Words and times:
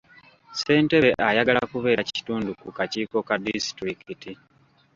Ssentebe 0.51 1.09
ayagala 1.29 1.61
kubeera 1.71 2.01
kitundu 2.11 2.49
ku 2.61 2.69
kakiiko 2.77 3.17
ka 3.27 3.35
disitulikiti. 3.43 4.31